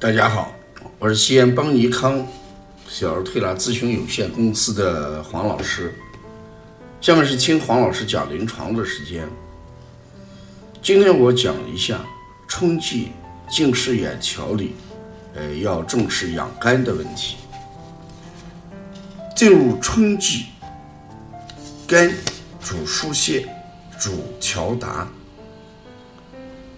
[0.00, 0.56] 大家好，
[0.98, 2.26] 我是西安邦尼康
[2.88, 5.94] 小儿推拿咨询有限公司的黄老师。
[7.02, 9.28] 下面是听黄老师讲临床的时间。
[10.80, 12.00] 今天我讲一下
[12.48, 13.12] 春季
[13.50, 14.72] 近视眼调理，
[15.34, 17.36] 呃，要重视养肝的问题。
[19.36, 20.46] 进入春季，
[21.86, 22.10] 肝
[22.58, 23.46] 主疏泄，
[23.98, 25.06] 主调达。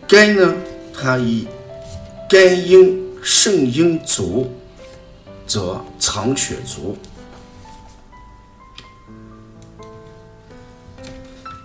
[0.09, 0.53] 肝呢，
[0.93, 1.47] 它以
[2.29, 4.51] 肝阴、肾阴足，
[5.47, 6.97] 则藏血足；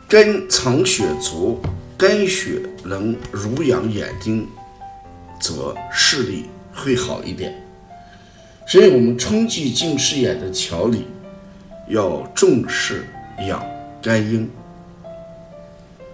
[0.08, 1.60] 肝藏血足，
[1.98, 4.48] 肝血能濡养眼睛，
[5.42, 7.54] 则视力会好一点。
[8.68, 11.08] 所以，我们春季近视眼的调理
[11.90, 13.06] 要重视
[13.48, 13.66] 养
[14.02, 14.50] 肝阴。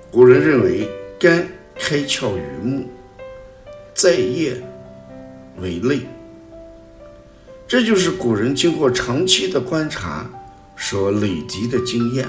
[0.10, 1.48] 古人认为，肝。
[1.76, 2.88] 开窍于目，
[3.96, 4.56] 在叶
[5.58, 6.02] 为泪。
[7.68, 10.30] 这就是古人经过长期的观察
[10.78, 12.28] 所累积的经验。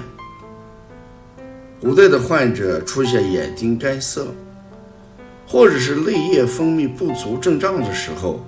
[1.81, 4.29] 古代的患者出现眼睛干涩，
[5.47, 8.45] 或者是泪液分泌不足症状的时候，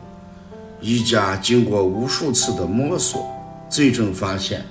[0.80, 3.26] 医家经过无数次的摸索，
[3.68, 4.64] 最终发现，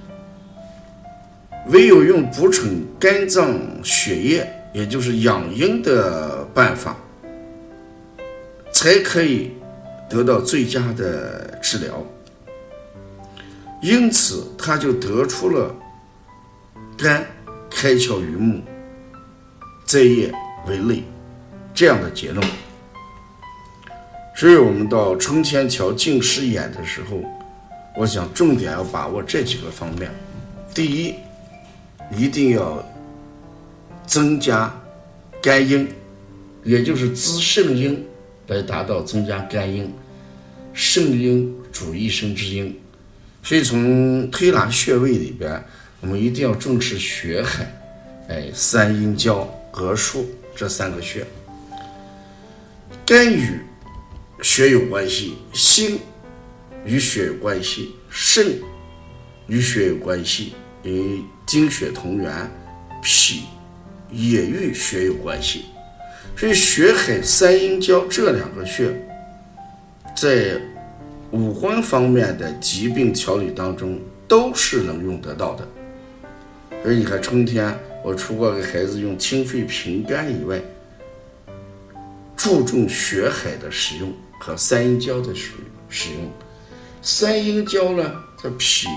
[1.67, 4.51] 唯有用补充肝脏血液。
[4.75, 6.97] 也就是养阴的办法，
[8.73, 9.53] 才可以
[10.09, 12.05] 得到最佳的治疗。
[13.81, 15.75] 因此，他就得出了
[16.97, 17.25] 肝
[17.69, 18.61] 开窍于目，
[19.85, 20.33] 在叶
[20.67, 21.03] 为泪
[21.73, 22.47] 这样的结论。
[24.35, 27.23] 所以，我们到春天调近视眼的时候，
[27.95, 30.11] 我想重点要把握这几个方面。
[30.73, 31.15] 第一，
[32.11, 32.83] 一定要。
[34.07, 34.71] 增加
[35.41, 35.89] 肝阴，
[36.63, 38.05] 也就是滋肾阴，
[38.47, 39.93] 来达到增加肝阴。
[40.73, 42.77] 肾阴主一生之阴，
[43.41, 45.63] 所以从推拿穴位里边，
[46.01, 47.65] 我们一定要重视血海，
[48.27, 51.25] 哎，三阴交、膈腧这三个穴。
[53.05, 53.59] 肝与
[54.41, 55.99] 血有关系，心
[56.85, 58.59] 与血有关系，肾
[59.47, 60.53] 与血有关系，
[60.83, 62.51] 与精血同源，
[63.01, 63.43] 脾。
[64.11, 65.65] 也与血有关系，
[66.37, 68.93] 所以血海三阴交这两个穴，
[70.15, 70.59] 在
[71.31, 75.67] 五官方面的疾病调理当中都是能用得到的。
[76.83, 80.61] 所以你看，春天我除过给孩子用清肺平肝以外，
[82.35, 85.51] 注重血海的使用和三阴交的使
[85.89, 86.29] 使用。
[87.01, 88.13] 三阴交呢，
[88.43, 88.87] 在脾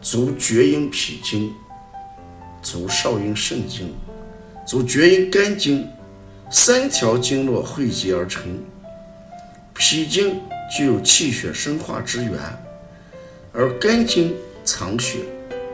[0.00, 1.52] 足厥阴脾经。
[2.64, 3.92] 足少阴肾经，
[4.66, 5.88] 足厥阴肝经，
[6.50, 8.42] 三条经络汇集而成。
[9.74, 10.40] 脾经
[10.74, 12.32] 具有气血生化之源，
[13.52, 14.34] 而肝经
[14.64, 15.18] 藏血，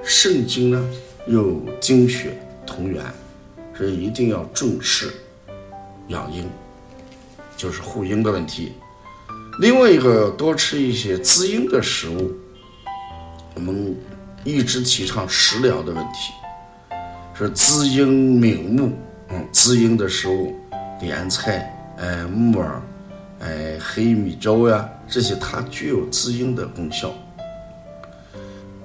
[0.03, 0.89] 肾经呢
[1.27, 3.05] 又精血同源，
[3.77, 5.13] 所以一定要重视
[6.09, 6.49] 养阴，
[7.57, 8.73] 就是护阴的问题。
[9.61, 12.33] 另外一个，多吃一些滋阴的食物。
[13.55, 13.95] 我们
[14.45, 16.33] 一直提倡食疗的问题。
[17.39, 20.57] 是滋阴明目，嗯，滋阴的食物，
[21.01, 22.83] 莲菜，哎，木耳，
[23.39, 27.15] 哎，黑米粥呀，这些它具有滋阴的功效。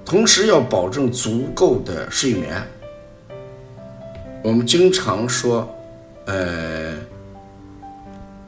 [0.05, 2.61] 同时要保证足够的睡眠。
[4.43, 5.67] 我们经常说，
[6.27, 6.95] 呃，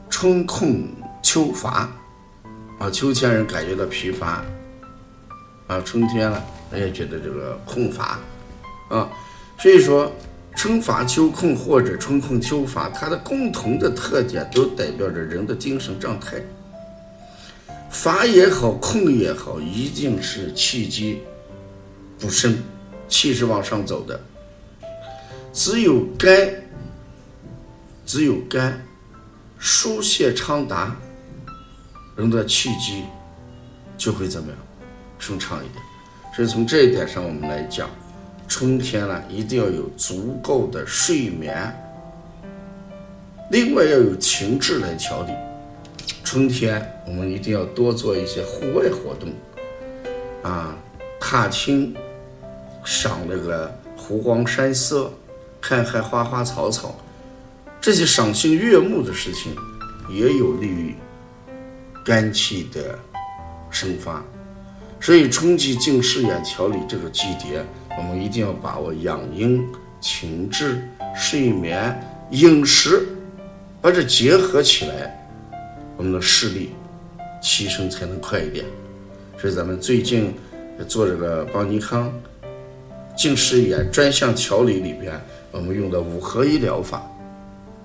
[0.08, 0.86] 春困
[1.20, 1.90] 秋乏，
[2.78, 4.44] 啊，秋天人感觉到疲乏，
[5.66, 8.20] 啊，春天了，人也觉得这个困乏，
[8.88, 9.08] 啊。
[9.58, 10.12] 所以说，
[10.54, 16.36] 春乏秋困或者春困秋乏，它的共同的特点都代表着人的精神状态。
[17.90, 21.22] 乏也好，困也好，一定是气机
[22.18, 22.58] 不升，
[23.08, 24.20] 气是往上走的。
[25.52, 26.50] 只有肝，
[28.04, 28.84] 只有肝
[29.58, 30.94] 疏泄畅达，
[32.14, 33.04] 人的气机
[33.96, 34.58] 就会怎么样
[35.18, 35.82] 顺畅一点。
[36.34, 37.88] 所以从这一点上，我们来讲。
[38.48, 41.74] 春天呢，一定要有足够的睡眠，
[43.50, 45.32] 另外要有情志来调理。
[46.24, 49.30] 春天我们一定要多做一些户外活动，
[50.42, 50.74] 啊，
[51.20, 51.94] 踏青、
[52.84, 55.12] 赏那个湖光山色、
[55.60, 56.94] 看看花花草草，
[57.80, 59.54] 这些赏心悦目的事情，
[60.08, 60.94] 也有利于
[62.04, 62.98] 肝气的
[63.70, 64.24] 生发。
[64.98, 67.62] 所以春季近视眼调理这个季节。
[67.98, 69.66] 我们一定要把握养阴、
[70.00, 71.98] 情志、睡眠、
[72.30, 73.08] 饮食，
[73.80, 75.28] 把这结合起来，
[75.96, 76.70] 我们的视力
[77.42, 78.64] 提升才能快一点。
[79.38, 80.34] 所以咱们最近
[80.88, 82.12] 做这个邦尼康
[83.16, 85.18] 近视眼专项调理里边，
[85.50, 87.02] 我们用的五合一疗法，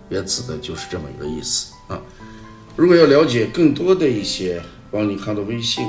[0.09, 2.01] 也指的就是这么一个意思啊。
[2.75, 5.85] 如果要了解更多的一些邦尼康的微信，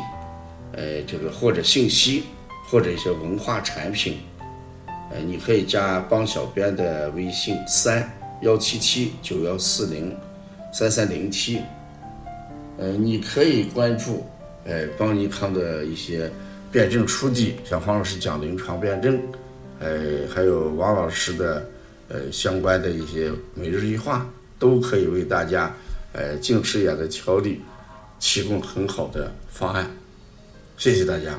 [0.73, 2.25] 呃，这个或者信息，
[2.73, 4.17] 或者一些文化产品，
[5.11, 8.11] 呃，你可以加帮小编的微信三
[8.41, 10.17] 幺七七九幺四零
[10.73, 11.61] 三三零七，
[12.79, 14.25] 呃，你可以关注
[14.65, 16.33] 呃邦尼康的一些
[16.73, 19.21] 辩证书籍，像黄老师讲临床辩证，
[19.79, 21.69] 呃，还有王老师的
[22.09, 24.27] 呃相关的一些每日一话，
[24.59, 25.71] 都可以为大家
[26.15, 27.61] 呃近视眼的调理
[28.19, 29.91] 提供很好的方案。
[30.79, 31.39] 谢谢大家。